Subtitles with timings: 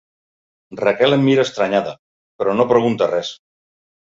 [0.79, 1.93] Raquel em mira estranyada,
[2.41, 3.31] però no pregunta res.